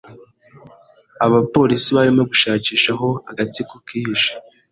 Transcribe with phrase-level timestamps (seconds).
[1.25, 4.31] Abapolisi barimo gushakisha aho agatsiko kihishe.